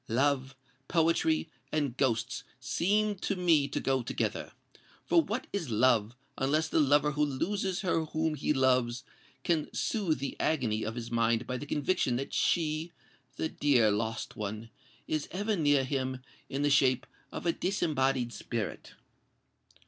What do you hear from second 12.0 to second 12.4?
that